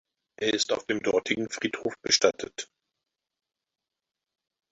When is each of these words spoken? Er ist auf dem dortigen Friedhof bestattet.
Er 0.39 0.55
ist 0.55 0.71
auf 0.73 0.87
dem 0.87 0.99
dortigen 1.03 1.47
Friedhof 1.47 1.93
bestattet. 2.01 2.67